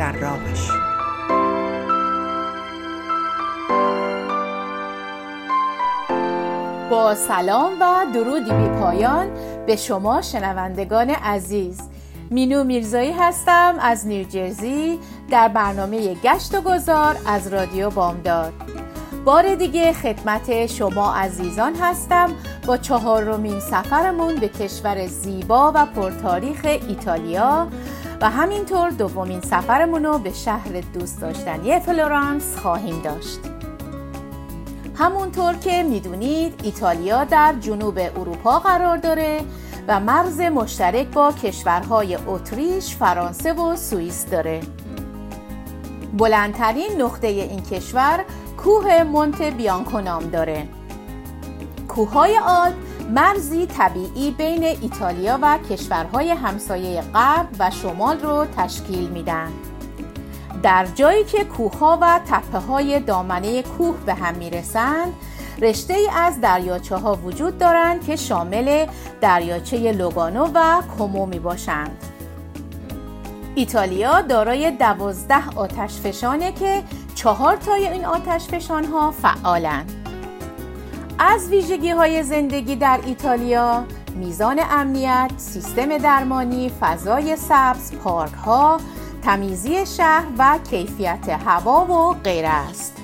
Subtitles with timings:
[0.00, 0.70] در راهش
[6.90, 9.28] با سلام و درودی بی پایان
[9.66, 11.80] به شما شنوندگان عزیز.
[12.30, 14.98] مینو میرزایی هستم از نیوجرزی
[15.30, 18.52] در برنامه گشت و گذار از رادیو بامداد.
[19.24, 22.30] بار دیگه خدمت شما عزیزان هستم
[22.66, 27.66] با چهارمین سفرمون به کشور زیبا و پرتاریخ ایتالیا.
[28.20, 33.40] و همینطور دومین سفرمون رو به شهر دوست داشتنی فلورانس خواهیم داشت
[34.94, 39.40] همونطور که می‌دونید ایتالیا در جنوب اروپا قرار داره
[39.88, 44.60] و مرز مشترک با کشورهای اتریش، فرانسه و سوئیس داره.
[46.18, 48.24] بلندترین نقطه این کشور
[48.56, 50.68] کوه مونت بیانکو نام داره.
[51.88, 59.48] کوههای آلپ مرزی طبیعی بین ایتالیا و کشورهای همسایه غرب و شمال رو تشکیل میدن.
[60.62, 65.12] در جایی که کوهها و تپه های دامنه کوه به هم می‌رسند
[65.62, 68.86] رشته ای از دریاچه ها وجود دارند که شامل
[69.20, 72.04] دریاچه لوگانو و کومو می باشند.
[73.54, 76.82] ایتالیا دارای دوازده آتش فشانه که
[77.14, 79.99] چهار تای این آتش فشان ها فعالند.
[81.22, 83.84] از ویژگی های زندگی در ایتالیا
[84.14, 88.80] میزان امنیت، سیستم درمانی، فضای سبز، پارک ها،
[89.22, 92.96] تمیزی شهر و کیفیت هوا و غیره است.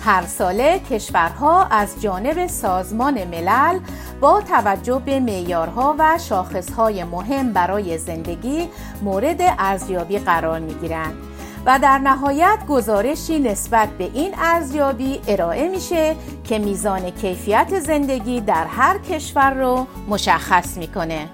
[0.00, 3.78] هر ساله کشورها از جانب سازمان ملل
[4.20, 8.68] با توجه به معیارها و شاخصهای مهم برای زندگی
[9.02, 11.31] مورد ارزیابی قرار می گیرند
[11.66, 18.66] و در نهایت گزارشی نسبت به این ارزیابی ارائه میشه که میزان کیفیت زندگی در
[18.66, 21.28] هر کشور رو مشخص می‌کنه.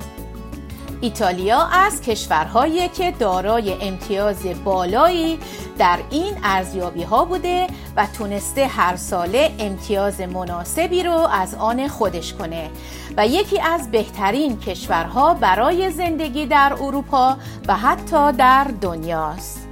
[1.01, 5.39] ایتالیا از کشورهایی که دارای امتیاز بالایی
[5.79, 7.67] در این ارزیابی ها بوده
[7.97, 12.71] و تونسته هر ساله امتیاز مناسبی رو از آن خودش کنه
[13.17, 17.37] و یکی از بهترین کشورها برای زندگی در اروپا
[17.69, 19.68] و حتی در دنیاست.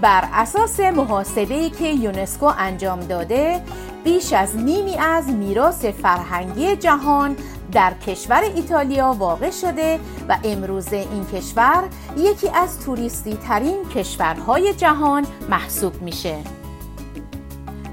[0.00, 3.62] بر اساس محاسبه‌ای که یونسکو انجام داده
[4.04, 7.36] بیش از نیمی از میراث فرهنگی جهان
[7.72, 11.84] در کشور ایتالیا واقع شده و امروزه این کشور
[12.16, 16.36] یکی از توریستی ترین کشورهای جهان محسوب میشه.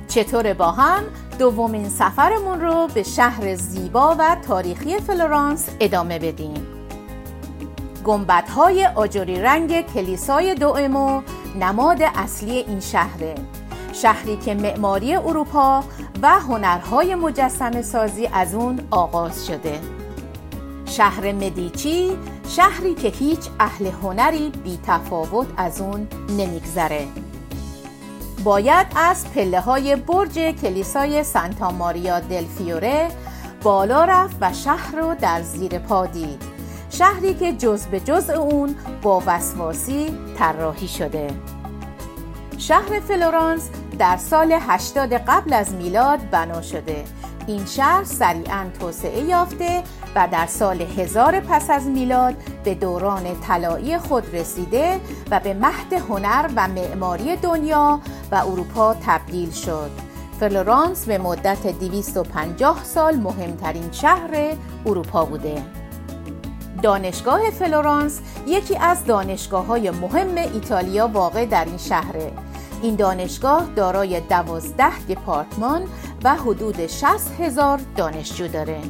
[0.08, 1.04] چطور با هم؟
[1.40, 6.77] دومین سفرمون رو به شهر زیبا و تاریخی فلورانس ادامه بدیم.
[8.08, 11.22] گمبدهای آجوری رنگ کلیسای دوئمو
[11.60, 13.36] نماد اصلی این شهره.
[13.94, 15.84] شهری که معماری اروپا
[16.22, 19.80] و هنرهای مجسم سازی از اون آغاز شده.
[20.86, 22.18] شهر مدیچی
[22.50, 27.08] شهری که هیچ اهل هنری بی تفاوت از اون نمیگذره.
[28.44, 33.08] باید از پله های برج کلیسای سانتا ماریا دل فیوره
[33.64, 36.57] بالا رفت و شهر رو در زیر پا دید.
[36.98, 41.28] شهری که جز به جز اون با وسواسی طراحی شده.
[42.58, 43.70] شهر فلورانس
[44.00, 47.04] در سال 80 قبل از میلاد بنا شده.
[47.48, 49.84] این شهر سریعا توسعه یافته
[50.16, 55.00] و در سال هزار پس از میلاد به دوران طلایی خود رسیده
[55.32, 59.92] و به مهد هنر و معماری دنیا و اروپا تبدیل شد.
[60.40, 64.56] فلورانس به مدت 250 سال مهمترین شهر
[64.86, 65.64] اروپا بوده.
[66.82, 72.32] دانشگاه فلورانس یکی از دانشگاه های مهم ایتالیا واقع در این شهره
[72.82, 75.82] این دانشگاه دارای دوازده دپارتمان
[76.24, 78.82] و حدود 60 هزار دانشجو داره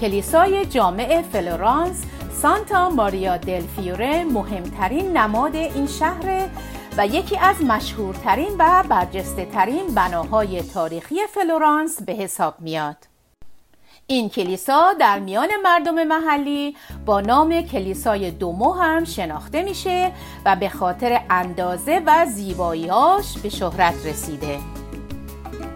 [0.00, 2.04] کلیسای جامع فلورانس
[2.42, 6.48] سانتا ماریا دل فیوره مهمترین نماد این شهر
[6.96, 13.09] و یکی از مشهورترین و برجسته ترین بناهای تاریخی فلورانس به حساب میاد.
[14.10, 16.76] این کلیسا در میان مردم محلی
[17.06, 20.12] با نام کلیسای دومو هم شناخته میشه
[20.44, 24.58] و به خاطر اندازه و زیباییاش به شهرت رسیده.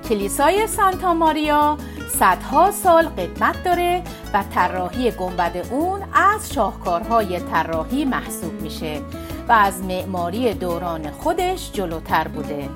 [0.09, 1.79] کلیسای سانتا ماریا
[2.09, 4.03] صدها سال قدمت داره
[4.35, 9.01] و طراحی گنبد اون از شاهکارهای طراحی محسوب میشه
[9.49, 12.69] و از معماری دوران خودش جلوتر بوده.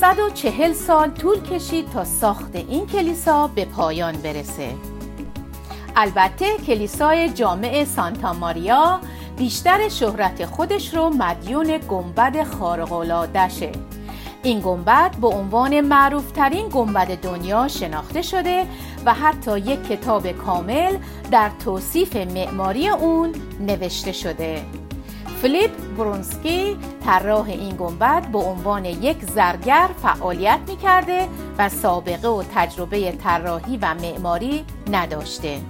[0.00, 4.74] 140 سال طول کشید تا ساخت این کلیسا به پایان برسه.
[5.96, 9.00] البته کلیسای جامع سانتا ماریا
[9.36, 13.72] بیشتر شهرت خودش رو مدیون گنبد خارق‌العاده‌شه.
[14.42, 18.66] این گنبد به عنوان معروفترین گنبد دنیا شناخته شده
[19.04, 20.96] و حتی یک کتاب کامل
[21.30, 24.62] در توصیف معماری اون نوشته شده.
[25.42, 31.28] فلیپ برونسکی طراح این گنبد به عنوان یک زرگر فعالیت می کرده
[31.58, 35.60] و سابقه و تجربه طراحی و معماری نداشته.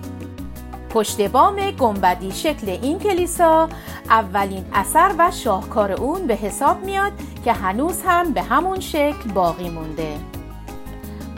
[0.91, 3.69] پشت بام گنبدی شکل این کلیسا
[4.09, 7.13] اولین اثر و شاهکار اون به حساب میاد
[7.45, 10.19] که هنوز هم به همون شکل باقی مونده.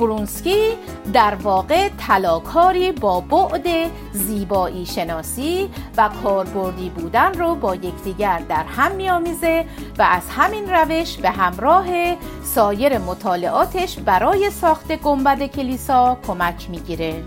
[0.02, 0.74] برونسکی
[1.12, 3.66] در واقع طلاکاری با بعد
[4.12, 9.64] زیبایی شناسی و کاربردی بودن رو با یکدیگر در هم میآمیزه
[9.98, 11.86] و از همین روش به همراه
[12.42, 17.22] سایر مطالعاتش برای ساخت گنبد کلیسا کمک می‌گیره.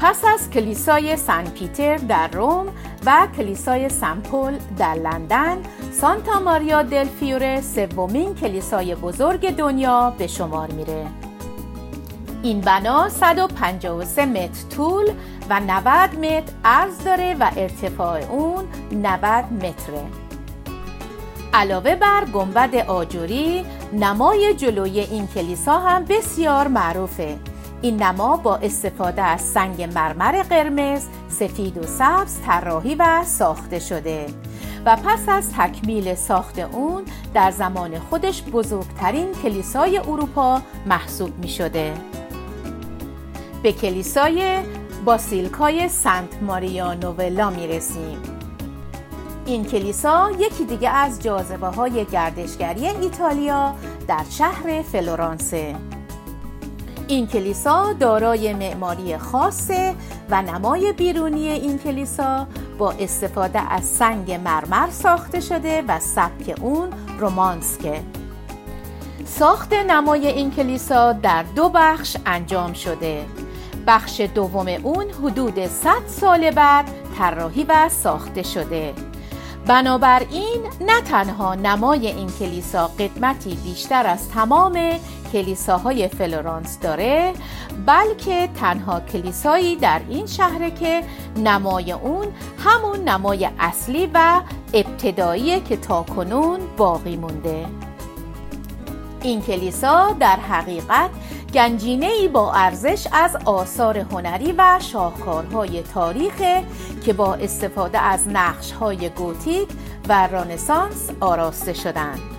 [0.00, 2.66] پس از کلیسای سن پیتر در روم
[3.06, 5.58] و کلیسای سن پول در لندن
[6.00, 11.06] سانتا ماریا دل فیوره سومین کلیسای بزرگ دنیا به شمار میره.
[12.42, 15.10] این بنا 153 متر طول
[15.50, 20.04] و 90 متر عرض داره و ارتفاع اون 90 متره.
[21.54, 27.38] علاوه بر گنبد آجوری نمای جلوی این کلیسا هم بسیار معروفه.
[27.82, 34.26] این نما با استفاده از سنگ مرمر قرمز، سفید و سبز طراحی و ساخته شده.
[34.86, 37.02] و پس از تکمیل ساخت اون
[37.34, 41.94] در زمان خودش بزرگترین کلیسای اروپا محسوب می شده.
[43.62, 44.58] به کلیسای
[45.04, 48.22] باسیلکای سنت ماریا نوولا می رسیم.
[49.46, 53.74] این کلیسا یکی دیگه از جاذبه های گردشگری ایتالیا
[54.08, 55.74] در شهر فلورانسه.
[57.08, 59.94] این کلیسا دارای معماری خاصه
[60.30, 62.46] و نمای بیرونی این کلیسا
[62.82, 68.00] با استفاده از سنگ مرمر ساخته شده و سبک اون رومانسکه
[69.24, 73.24] ساخت نمای این کلیسا در دو بخش انجام شده.
[73.86, 78.94] بخش دوم اون حدود 100 سال بعد طراحی و ساخته شده.
[79.66, 84.78] بنابراین نه تنها نمای این کلیسا قدمتی بیشتر از تمام
[85.32, 87.32] کلیساهای فلورانس داره
[87.86, 91.02] بلکه تنها کلیسایی در این شهره که
[91.36, 92.26] نمای اون
[92.58, 94.40] همون نمای اصلی و
[94.74, 97.66] ابتدایی که تا کنون باقی مونده
[99.22, 101.10] این کلیسا در حقیقت
[101.54, 106.62] گنجینه ای با ارزش از آثار هنری و شاهکارهای تاریخ
[107.04, 109.68] که با استفاده از نقش های گوتیک
[110.08, 112.31] و رانسانس آراسته شدند.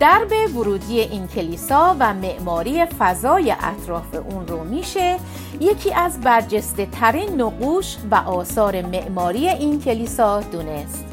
[0.00, 5.16] درب ورودی این کلیسا و معماری فضای اطراف اون رو میشه
[5.60, 11.04] یکی از برجسته ترین نقوش و آثار معماری این کلیسا دونست.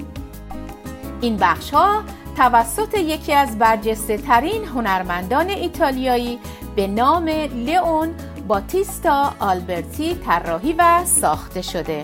[1.22, 2.04] این بخش ها
[2.38, 6.39] توسط یکی از برجسته ترین هنرمندان ایتالیایی
[6.75, 7.25] به نام
[7.66, 8.10] لئون
[8.48, 12.04] باتیستا آلبرتی طراحی و ساخته شده.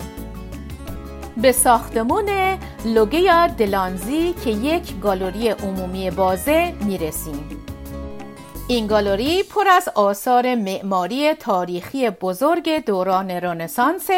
[1.36, 7.64] به ساختمون لوگیا دلانزی که یک گالری عمومی بازه می‌رسیم.
[8.68, 14.10] این گالری پر از آثار معماری تاریخی بزرگ دوران رنسانس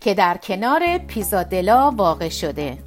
[0.00, 2.78] که در کنار پیزادلا واقع شده.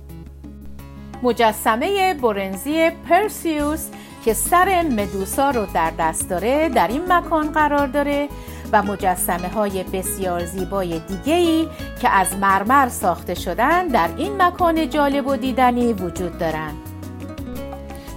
[1.24, 3.88] مجسمه برنزی پرسیوس
[4.26, 8.30] که سر مدوسا رو در دست داره در این مکان قرار داره
[8.72, 11.68] و مجسمه های بسیار زیبای دیگه ای
[12.02, 16.78] که از مرمر ساخته شدن در این مکان جالب و دیدنی وجود دارند.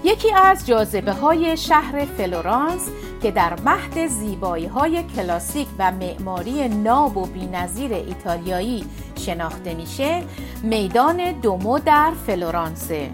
[0.04, 2.88] یکی از جاذبه های شهر فلورانس
[3.22, 8.84] که در مهد زیبایی های کلاسیک و معماری ناب و بینظیر ایتالیایی
[9.16, 10.22] شناخته میشه
[10.62, 13.10] میدان دومو در فلورانسه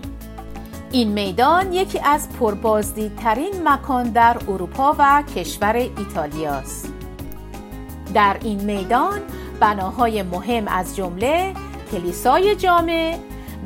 [0.92, 6.93] این میدان یکی از پربازدیدترین مکان در اروپا و کشور ایتالیاست
[8.14, 9.20] در این میدان
[9.60, 11.54] بناهای مهم از جمله
[11.92, 13.18] کلیسای جامع،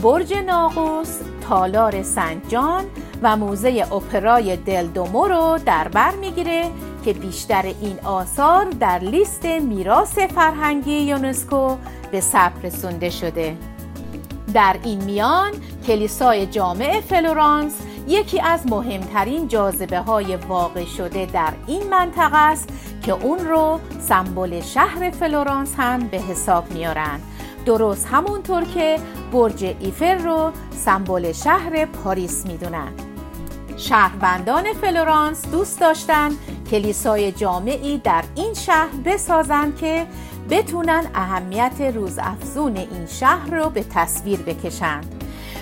[0.02, 2.84] برج ناقوس، تالار سنت جان
[3.22, 6.70] و موزه اپرای دلدومو رو در بر می‌گیره
[7.04, 11.76] که بیشتر این آثار در لیست میراث فرهنگی یونسکو
[12.10, 13.56] به ثبت رسونده شده.
[14.54, 15.52] در این میان
[15.86, 17.72] کلیسای جامع فلورانس
[18.08, 22.68] یکی از مهمترین جاذبه های واقع شده در این منطقه است
[23.02, 27.20] که اون رو سمبل شهر فلورانس هم به حساب میارن.
[27.66, 28.98] درست همونطور که
[29.32, 32.92] برج ایفل رو سمبل شهر پاریس می‌دونن.
[33.76, 36.30] شهروندان فلورانس دوست داشتن
[36.70, 40.06] کلیسای جامعی در این شهر بسازند که
[40.50, 45.17] بتونن اهمیت روزافزون این شهر رو به تصویر بکشند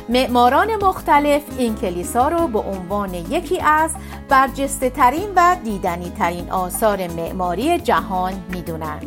[0.09, 3.95] معماران مختلف این کلیسا رو به عنوان یکی از
[4.29, 9.01] برجسته ترین و دیدنی ترین آثار معماری جهان می‌دونن.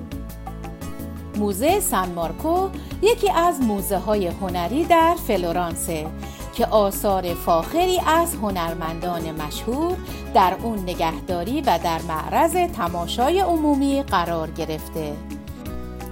[1.35, 2.69] موزه سان مارکو
[3.01, 6.07] یکی از موزه های هنری در فلورانسه
[6.53, 9.97] که آثار فاخری از هنرمندان مشهور
[10.33, 15.28] در اون نگهداری و در معرض تماشای عمومی قرار گرفته.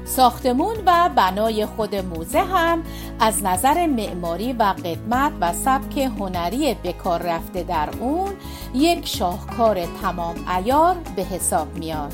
[0.08, 2.84] ساختمون و بنای خود موزه هم
[3.20, 8.30] از نظر معماری و قدمت و سبک هنری بکار رفته در اون
[8.74, 12.14] یک شاهکار تمام ایار به حساب میاد.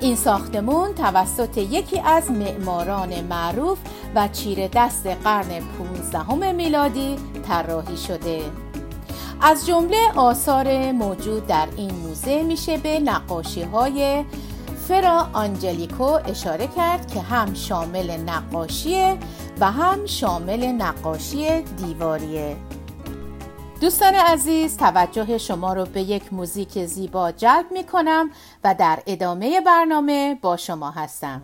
[0.00, 3.78] این ساختمون توسط یکی از معماران معروف
[4.14, 5.48] و چیره دست قرن
[6.12, 7.16] 15 میلادی
[7.48, 8.42] طراحی شده.
[9.40, 14.24] از جمله آثار موجود در این موزه میشه به نقاشی های
[14.88, 19.18] فرا آنجلیکو اشاره کرد که هم شامل نقاشیه
[19.60, 22.56] و هم شامل نقاشی دیواریه.
[23.80, 28.30] دوستان عزیز توجه شما رو به یک موزیک زیبا جلب می کنم
[28.64, 31.42] و در ادامه برنامه با شما هستم.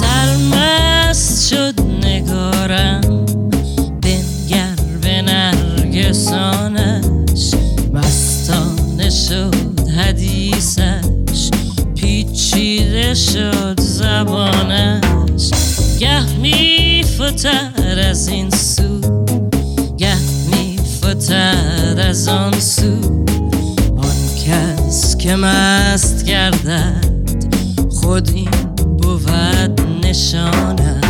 [0.00, 3.26] سرمست شد نگارم
[4.02, 7.17] بنگر به نرگسانش
[13.14, 15.50] شد زبانش.
[16.00, 19.00] گه می فتر از این سو.
[19.96, 20.16] گه
[20.50, 23.24] می فتر از آن سو.
[23.96, 27.04] آن کس که مست گردد
[27.90, 28.50] خود این
[29.02, 31.07] بود نشانش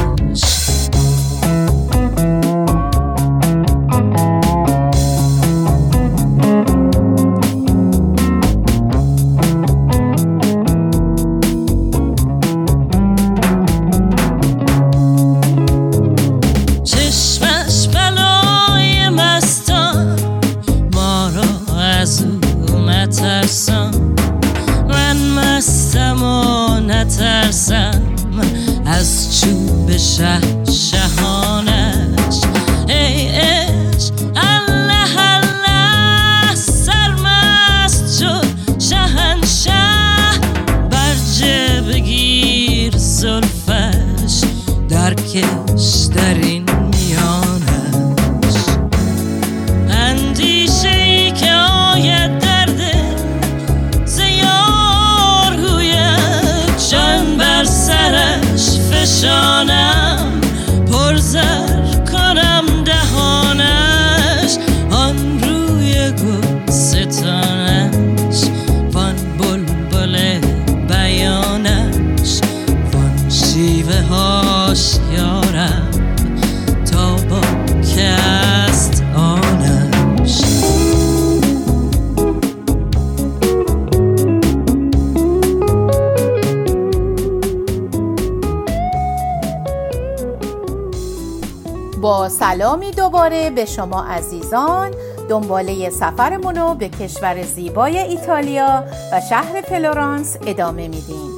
[93.29, 94.95] دوباره به شما عزیزان
[95.29, 101.31] دنباله سفرمون رو به کشور زیبای ایتالیا و شهر فلورانس ادامه میدیم.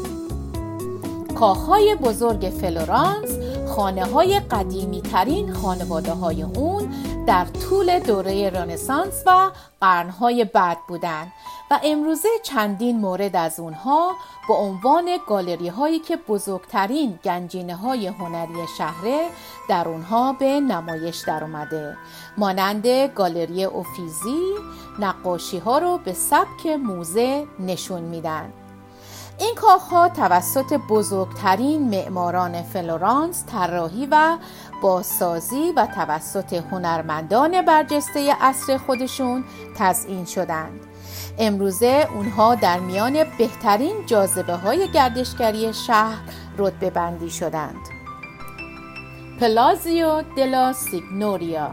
[1.39, 3.31] کاخهای بزرگ فلورانس
[3.69, 6.95] خانه های قدیمی ترین خانواده های اون
[7.27, 11.33] در طول دوره رنسانس و قرنهای بعد بودند
[11.71, 14.15] و امروزه چندین مورد از اونها
[14.49, 19.29] به عنوان گالری هایی که بزرگترین گنجینه های هنری شهره
[19.69, 21.97] در اونها به نمایش در اومده
[22.39, 24.55] مانند گالری اوفیزی
[24.99, 28.53] نقاشی ها رو به سبک موزه نشون میدن.
[29.39, 34.39] این کاخها توسط بزرگترین معماران فلورانس طراحی و
[34.83, 39.45] بازسازی و توسط هنرمندان برجسته عصر خودشون
[39.77, 40.90] تزئین شدند.
[41.41, 46.23] امروزه اونها در میان بهترین جاذبه های گردشگری شهر
[46.59, 47.81] رتبه بندی شدند
[49.41, 51.71] Palazzo della Signoria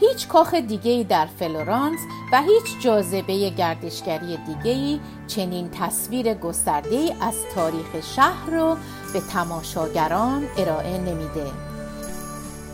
[0.00, 2.00] هیچ کاخ دیگه‌ای در فلورانس
[2.32, 8.76] و هیچ جاذبه گردشگری دیگه‌ای چنین تصویر گسترده‌ای از تاریخ شهر رو
[9.12, 11.69] به تماشاگران ارائه نمیده.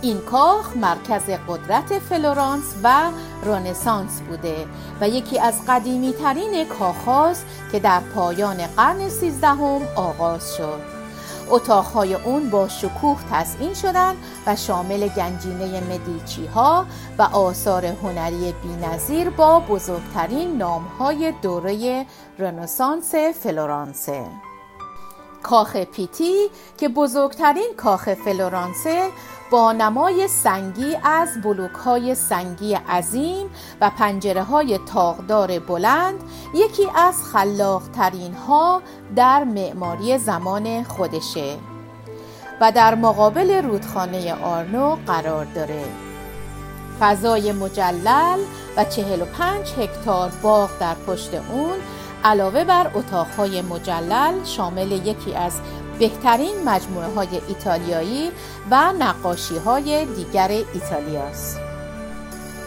[0.06, 3.10] این کاخ مرکز قدرت فلورانس و
[3.44, 4.66] رنسانس بوده
[5.00, 7.34] و یکی از قدیمی ترین کاخ
[7.72, 10.80] که در پایان قرن سیزدهم آغاز شد.
[11.50, 16.86] اتاقهای اون با شکوه تزئین شدند و شامل گنجینه مدیچی ها
[17.18, 22.06] و آثار هنری بینظیر با بزرگترین نامهای دوره
[22.38, 24.24] رنسانس فلورانسه
[25.42, 26.48] کاخ پیتی
[26.78, 29.10] که بزرگترین کاخ فلورانسه
[29.50, 33.50] با نمای سنگی از بلوک های سنگی عظیم
[33.80, 36.20] و پنجره های تاغدار بلند
[36.54, 38.82] یکی از خلاقترین ها
[39.16, 41.56] در معماری زمان خودشه
[42.60, 45.84] و در مقابل رودخانه آرنو قرار داره.
[47.00, 48.38] فضای مجلل
[48.76, 51.76] و 45 هکتار باغ در پشت اون
[52.24, 55.60] علاوه بر اتاقهای مجلل شامل یکی از
[55.98, 58.30] بهترین مجموعه های ایتالیایی
[58.70, 61.60] و نقاشی های دیگر ایتالیاست.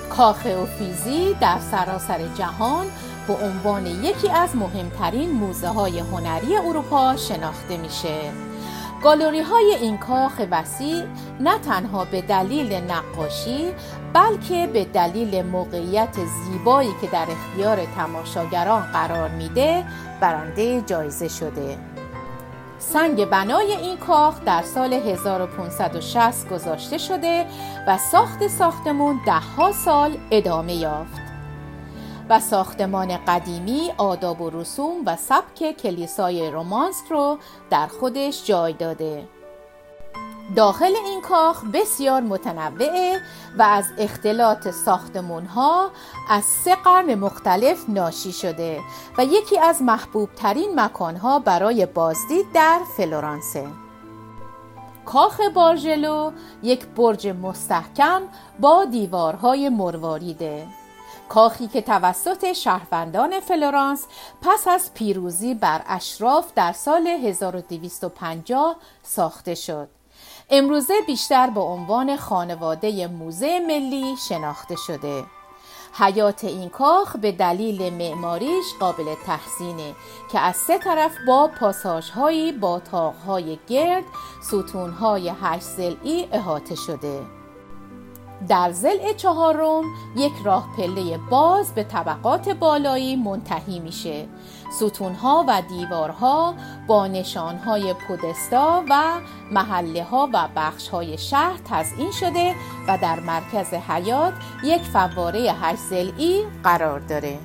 [0.10, 2.86] کاخ اوفیزی در سراسر جهان
[3.28, 8.32] به عنوان یکی از مهمترین موزه های هنری اروپا شناخته میشه.
[9.04, 11.04] گالوری های این کاخ وسیع
[11.40, 13.72] نه تنها به دلیل نقاشی
[14.14, 19.86] بلکه به دلیل موقعیت زیبایی که در اختیار تماشاگران قرار میده
[20.22, 21.78] برنده جایزه شده.
[22.80, 27.46] سنگ بنای این کاخ در سال 1560 گذاشته شده
[27.88, 31.22] و ساخت ساختمون دهها سال ادامه یافت.
[32.30, 37.38] و ساختمان قدیمی آداب و رسوم و سبک کلیسای رومانس رو
[37.70, 39.39] در خودش جای داده.
[40.56, 43.22] داخل این کاخ بسیار متنوعه
[43.58, 45.92] و از اختلاط ساختمون ها
[46.30, 48.80] از سه قرن مختلف ناشی شده
[49.18, 53.68] و یکی از محبوب ترین مکان ها برای بازدید در فلورانسه.
[55.06, 56.32] کاخ بارژلو
[56.64, 58.22] یک برج مستحکم
[58.60, 60.68] با دیوارهای مرواریده
[61.30, 64.06] کاخی که توسط شهروندان فلورانس
[64.42, 69.99] پس از پیروزی بر اشراف در سال 1250 ساخته شد.
[70.52, 75.24] امروزه بیشتر به عنوان خانواده موزه ملی شناخته شده.
[75.94, 79.96] حیات این کاخ به دلیل معماریش قابل تحسینه
[80.32, 84.04] که از سه طرف با پاساژهایی با تاقهای گرد
[84.42, 87.22] ستونهای هشت زلی احاطه شده.
[88.48, 89.84] در زل چهارم
[90.16, 94.28] یک راه پله باز به طبقات بالایی منتهی میشه.
[94.72, 96.54] ستونها و دیوارها
[96.88, 99.04] با نشانهای پودستا و
[99.52, 102.56] محله ها و بخش های شهر تزئین شده
[102.88, 106.12] و در مرکز حیات یک فواره هشت
[106.64, 107.40] قرار داره.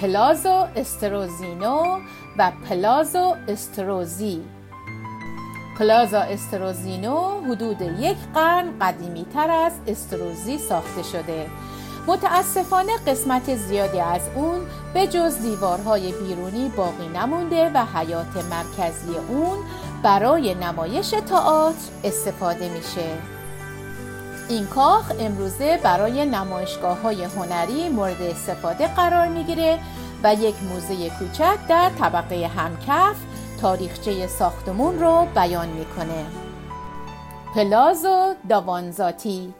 [0.00, 1.98] پلازو استروزینو
[2.38, 4.42] و پلازو استروزی.
[5.78, 11.46] پلازا استروزینو حدود یک قرن قدیمی تر از استروزی ساخته شده.
[12.06, 14.60] متاسفانه قسمت زیادی از اون
[14.94, 19.58] به جز دیوارهای بیرونی باقی نمونده و حیات مرکزی اون
[20.02, 23.18] برای نمایش تئاتر استفاده میشه.
[24.48, 29.78] این کاخ امروزه برای نمایشگاه های هنری مورد استفاده قرار می‌گیره
[30.24, 33.16] و یک موزه کوچک در طبقه همکف
[33.60, 36.26] تاریخچه ساختمون رو بیان می‌کنه.
[37.54, 39.54] پلازو داوانزاتی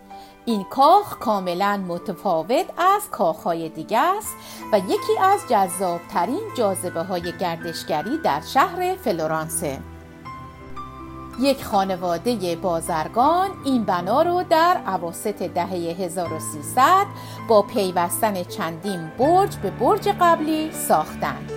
[0.46, 4.36] این کاخ کاملا متفاوت از کاخهای دیگه است
[4.72, 9.78] و یکی از جذابترین جاذبه های گردشگری در شهر فلورانسه.
[11.40, 17.06] یک خانواده بازرگان این بنا رو در عواست دهه 1300
[17.48, 21.52] با پیوستن چندین برج به برج قبلی ساختند.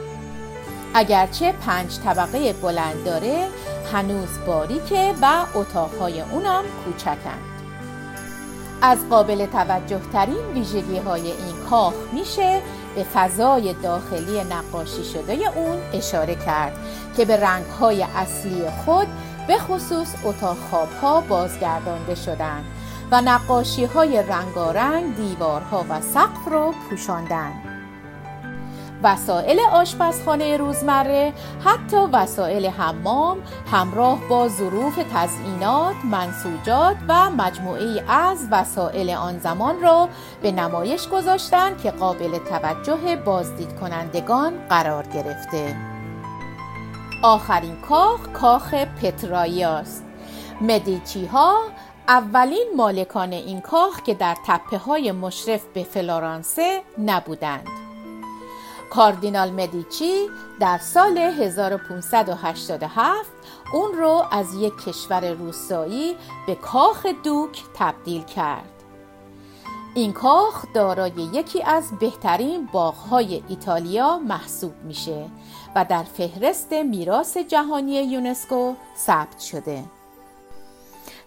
[0.94, 3.48] اگرچه پنج طبقه بلند داره
[3.94, 7.57] هنوز باریکه و اتاقهای اونم کوچکند.
[8.82, 12.62] از قابل توجه ترین ویژگی های این کاخ میشه
[12.96, 16.78] به فضای داخلی نقاشی شده اون اشاره کرد
[17.18, 19.08] که به رنگ های اصلی خود
[19.48, 22.66] به خصوص اتاق خواب ها بازگردانده شدند
[23.12, 27.67] و نقاشی های رنگارنگ دیوارها و سقف رو پوشاندند.
[29.04, 31.34] وسایل آشپزخانه روزمره
[31.66, 33.38] حتی وسایل حمام
[33.72, 40.10] همراه با ظروف تزئینات، منسوجات و مجموعه از وسایل آن زمان را
[40.42, 45.76] به نمایش گذاشتند که قابل توجه بازدید کنندگان قرار گرفته.
[47.24, 50.04] آخرین کاخ کاخ پترایی است.
[50.62, 51.58] مدیچی ها
[52.08, 57.87] اولین مالکان این کاخ که در تپه های مشرف به فلورانسه نبودند.
[58.90, 63.30] کاردینال مدیچی در سال 1587
[63.74, 66.16] اون رو از یک کشور روستایی
[66.48, 68.78] به کاخ دوک تبدیل کرد
[69.98, 75.26] این کاخ دارای یکی از بهترین باغهای ایتالیا محسوب میشه
[75.76, 79.84] و در فهرست میراث جهانی یونسکو ثبت شده.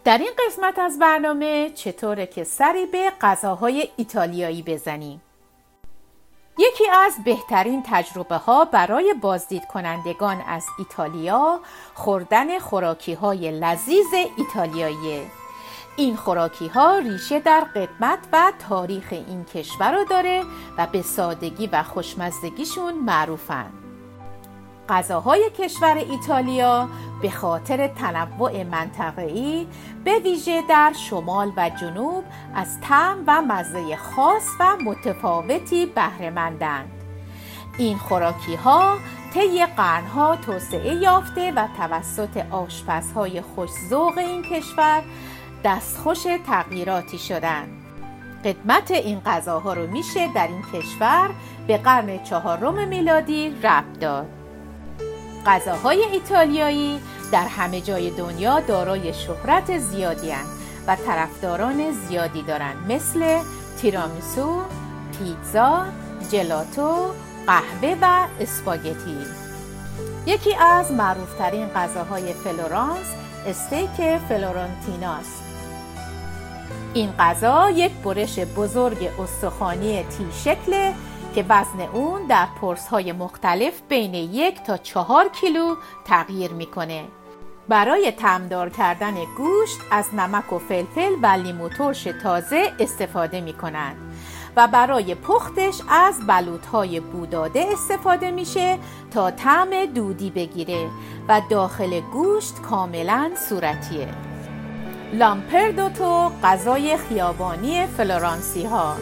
[0.04, 5.20] در این قسمت از برنامه چطوره که سری به غذاهای ایتالیایی بزنیم؟
[6.60, 11.60] یکی از بهترین تجربه ها برای بازدید کنندگان از ایتالیا
[11.94, 15.26] خوردن خوراکی های لذیذ ایتالیاییه
[15.96, 20.42] این خوراکی ها ریشه در قدمت و تاریخ این کشور رو داره
[20.78, 23.79] و به سادگی و خوشمزدگیشون معروفن.
[24.90, 26.88] غذاهای کشور ایتالیا
[27.22, 29.66] به خاطر تنوع منطقه‌ای
[30.04, 32.24] به ویژه در شمال و جنوب
[32.54, 36.90] از طعم و مزه خاص و متفاوتی بهرهمندند
[37.78, 38.96] این خوراکی ها
[39.34, 45.02] طی قرنها توسعه یافته و توسط آشپزهای خوشذوق این کشور
[45.64, 47.68] دستخوش تغییراتی شدند.
[48.44, 51.30] قدمت این غذاها رو میشه در این کشور
[51.66, 54.39] به قرن چهارم میلادی ربط داد.
[55.46, 57.00] غذاهای ایتالیایی
[57.32, 60.44] در همه جای دنیا دارای شهرت زیادی هن
[60.86, 63.42] و طرفداران زیادی دارند مثل
[63.80, 64.62] تیرامیسو،
[65.18, 65.84] پیتزا،
[66.32, 67.10] جلاتو،
[67.46, 69.16] قهوه و اسپاگتی.
[70.26, 73.06] یکی از معروفترین غذاهای فلورانس
[73.46, 75.42] استیک فلورانتیناست
[76.94, 80.94] این غذا یک برش بزرگ استخوانی تی شکله
[81.34, 87.04] که وزن اون در پرس های مختلف بین یک تا چهار کیلو تغییر می‌کنه.
[87.68, 93.96] برای تمدار کردن گوشت از نمک و فلفل و لیمو ترش تازه استفاده می کنند
[94.56, 98.78] و برای پختش از بلوط های بوداده استفاده میشه
[99.10, 100.88] تا طعم دودی بگیره
[101.28, 104.08] و داخل گوشت کاملا صورتیه.
[105.12, 108.96] لامپردوتو غذای خیابانی فلورانسی ها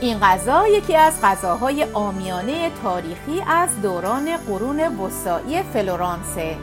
[0.00, 6.56] این غذا یکی از غذاهای آمیانه تاریخی از دوران قرون وسطایی فلورانسه.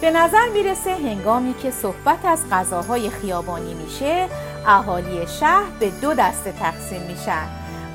[0.00, 4.28] به نظر می‌رسه هنگامی که صحبت از غذاهای خیابانی میشه
[4.66, 7.46] اهالی شهر به دو دسته تقسیم میشن.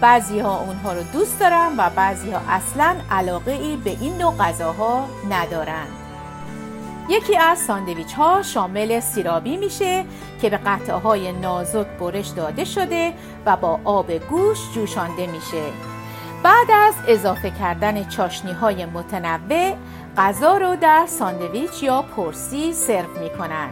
[0.01, 4.33] بعضی ها اونها رو دوست دارن و بعضی ها اصلا علاقه ای به این نوع
[4.37, 6.04] غذاها ندارن.
[7.09, 10.05] یکی از ساندویچ ها شامل سیرابی میشه
[10.41, 13.13] که به قطعه های نازک برش داده شده
[13.45, 15.63] و با آب گوش جوشانده میشه.
[16.43, 19.75] بعد از اضافه کردن چاشنی های متنوع
[20.17, 23.69] غذا رو در ساندویچ یا پرسی سرو می‌کنن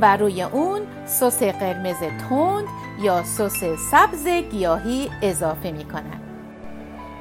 [0.00, 2.64] و روی اون سس قرمز تند
[3.02, 6.27] یا سس سبز گیاهی اضافه می‌کنن.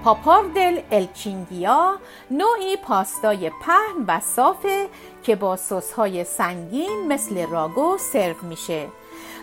[0.08, 1.96] پاپاردل الچینگیا
[2.32, 4.90] نوعی پاستای پهن و صافه
[5.24, 5.58] که با
[5.98, 8.88] های سنگین مثل راگو سرو میشه.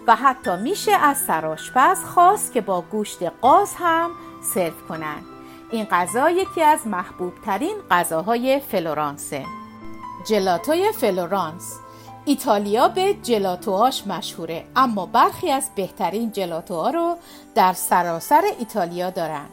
[0.07, 4.11] و حتی میشه از سراشپز خواست که با گوشت قاز هم
[4.55, 5.25] سرو کنند.
[5.71, 9.45] این غذا یکی از محبوب ترین غذاهای فلورانسه.
[10.27, 11.79] جلاتوی فلورانس.
[12.25, 17.17] ایتالیا به جلاتوهاش مشهوره اما برخی از بهترین جلاتوها رو
[17.55, 19.47] در سراسر ایتالیا دارن.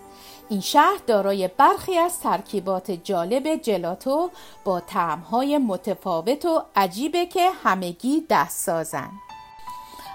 [0.51, 4.29] این شهر دارای برخی از ترکیبات جالب جلاتو
[4.63, 9.09] با طعمهای متفاوت و عجیبه که همگی دست سازن.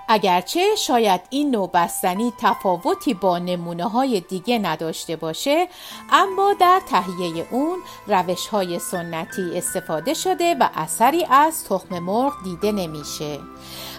[0.09, 5.69] اگرچه شاید این نوع بستنی تفاوتی با نمونه های دیگه نداشته باشه
[6.13, 12.73] اما در تهیه اون روش های سنتی استفاده شده و اثری از تخم مرغ دیده
[12.73, 13.39] نمیشه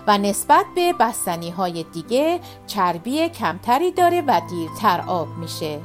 [0.08, 5.80] و نسبت به بستنی های دیگه چربی کمتری داره و دیرتر آب میشه.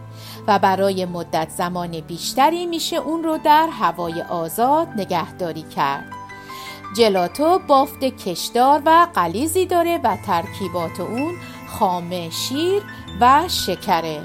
[0.47, 6.05] و برای مدت زمان بیشتری میشه اون رو در هوای آزاد نگهداری کرد.
[6.97, 11.35] جلاتو بافت کشدار و قلیزی داره و ترکیبات اون
[11.69, 12.83] خامه شیر
[13.21, 14.23] و شکره.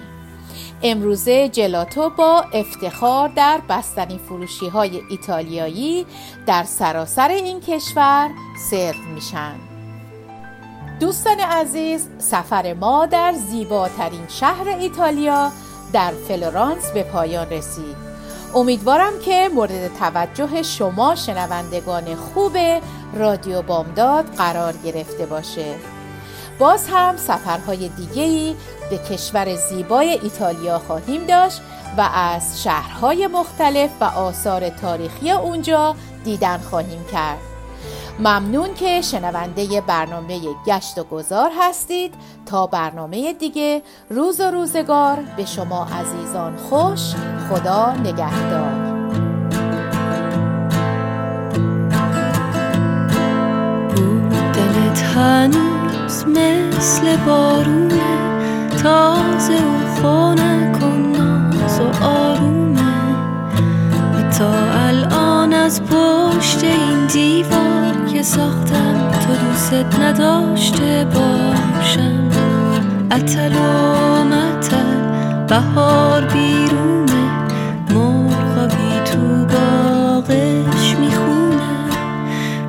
[0.83, 6.05] امروزه جلاتو با افتخار در بستنی فروشی های ایتالیایی
[6.45, 8.29] در سراسر این کشور
[8.69, 9.55] سرو میشن.
[10.99, 15.51] دوستان عزیز سفر ما در زیباترین شهر ایتالیا
[15.97, 17.95] در فلورانس به پایان رسید.
[18.55, 22.57] امیدوارم که مورد توجه شما شنوندگان خوب
[23.13, 25.75] رادیو بامداد قرار گرفته باشه.
[26.59, 28.55] باز هم سفرهای دیگهی
[28.89, 31.61] به کشور زیبای ایتالیا خواهیم داشت
[31.97, 37.46] و از شهرهای مختلف و آثار تاریخی اونجا دیدن خواهیم کرد.
[38.19, 42.13] ممنون که شنونده برنامه گشت و گذار هستید.
[42.45, 47.13] تا برنامه دیگه روز و روزگار به شما عزیزان خوش
[47.49, 48.97] خدا نگهدار.
[55.17, 58.17] هنوز مثل بارونه
[58.83, 61.13] تازه و خونه کن
[61.51, 62.81] ناز و آرومه.
[64.37, 64.51] تا
[64.87, 67.66] الان از پشت این دیوار
[68.17, 72.29] که ساختم تو دوست نداشته باشم.
[73.11, 77.29] اتل و متل بهار بیرونه.
[77.89, 81.69] مرغابی تو باغش می‌خونه.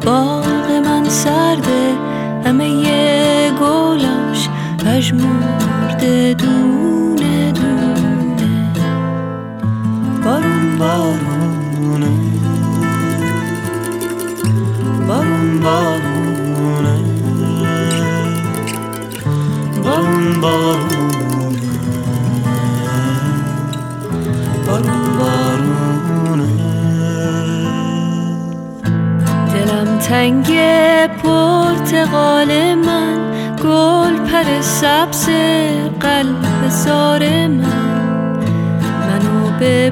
[0.05, 1.93] باغ من سرده
[2.45, 4.49] همه گلاش
[4.85, 6.35] پژمرده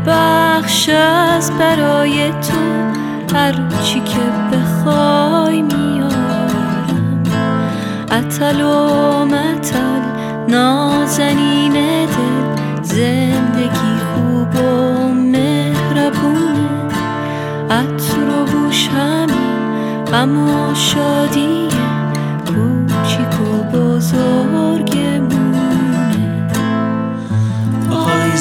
[0.06, 2.58] ببخش از برای تو
[3.36, 4.20] هر چی که
[4.52, 7.22] بخوای میارم.
[8.12, 10.00] اتل و متل
[10.48, 16.68] نازنین دل زندگی خوب و مهربونه.
[17.70, 21.68] عطر و بوش همین غم و شادیه
[22.46, 25.36] کوچیک و بزرگمونه.
[27.90, 28.36] آی